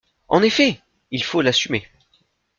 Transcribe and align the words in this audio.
En 0.29 0.41
effet! 0.41 0.79
Il 1.11 1.23
faut 1.23 1.43
l’assumer. 1.43 1.87